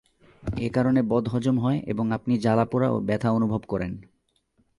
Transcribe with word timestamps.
একারণে 0.59 1.01
বদহজম 1.01 1.55
হয় 1.59 1.79
এবং 1.85 2.05
আপনি 2.11 2.33
জ্বালাপোড়া 2.37 2.87
ও 2.89 2.97
ব্যথা 2.99 3.29
অনুভব 3.31 3.61
করেন। 3.67 3.91